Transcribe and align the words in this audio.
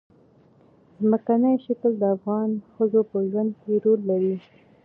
ځمکنی 1.01 1.53
شکل 1.65 1.91
د 1.97 2.03
افغان 2.15 2.49
ښځو 2.73 3.01
په 3.11 3.17
ژوند 3.29 3.51
کې 3.61 3.73
رول 3.83 4.01
لري. 4.11 4.35